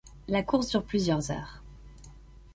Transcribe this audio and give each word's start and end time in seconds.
La 0.27 0.41
course 0.41 0.69
dure 0.69 0.83
plusieurs 0.83 1.29
heures. 1.29 1.61